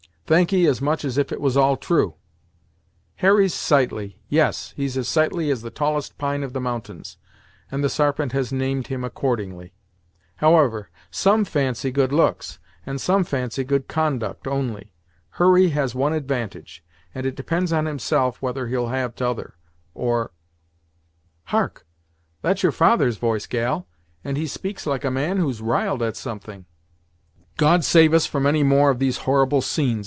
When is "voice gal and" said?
23.17-24.37